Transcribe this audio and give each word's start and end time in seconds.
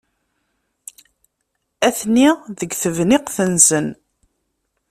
Atni 1.87 2.29
deg 2.59 2.71
tebniqt-nsen. 2.81 3.87